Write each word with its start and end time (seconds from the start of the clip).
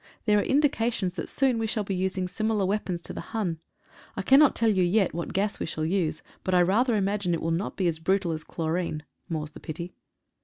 There 0.25 0.39
are 0.39 0.41
indications 0.41 1.13
that 1.13 1.29
soon 1.29 1.59
we 1.59 1.67
shall 1.67 1.83
be 1.83 1.93
using 1.93 2.27
similar 2.27 2.65
weapons 2.65 3.03
to 3.03 3.13
the 3.13 3.21
Hun. 3.21 3.59
I 4.17 4.23
cannot 4.23 4.55
tell 4.55 4.69
you 4.71 4.81
yet 4.81 5.13
what 5.13 5.31
gas 5.31 5.59
we 5.59 5.67
shall 5.67 5.85
use— 5.85 6.23
but 6.43 6.55
I 6.55 6.63
rather 6.63 6.95
imagine 6.95 7.35
it 7.35 7.39
will 7.41 7.51
not 7.51 7.77
be 7.77 7.87
as 7.87 7.99
brutal 7.99 8.31
as 8.31 8.43
chlorine 8.43 9.03
(more's 9.29 9.51
the 9.51 9.59
pity). 9.59 9.93